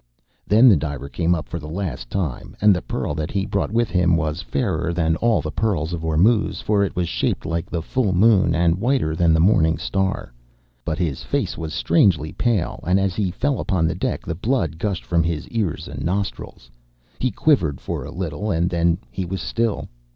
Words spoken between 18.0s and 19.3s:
a little, and then he